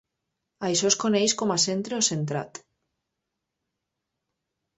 Això 0.69 0.87
es 0.89 0.95
coneix 1.03 1.35
com 1.41 1.53
a 1.55 1.57
centre 1.65 1.99
o 1.99 2.07
centrat. 2.07 2.63